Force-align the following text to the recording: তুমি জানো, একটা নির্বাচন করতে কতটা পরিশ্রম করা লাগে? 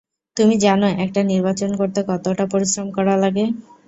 তুমি 0.37 0.55
জানো, 0.63 0.87
একটা 1.05 1.21
নির্বাচন 1.31 1.69
করতে 1.79 1.99
কতটা 2.09 2.45
পরিশ্রম 2.53 2.87
করা 2.97 3.15
লাগে? 3.23 3.45